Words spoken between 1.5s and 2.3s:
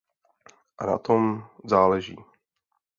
záleží.